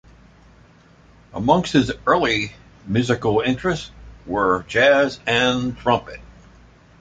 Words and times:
Amongst 1.31 1.73
his 1.73 1.91
early 2.07 2.53
musical 2.87 3.41
interests 3.41 3.91
were 4.25 4.63
jazz 4.63 5.19
and 5.27 5.77
trumpet. 5.77 6.19